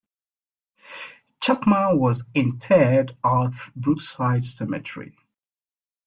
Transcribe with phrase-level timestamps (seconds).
[1.41, 5.15] Chapman was interred at Brookside Cemetery.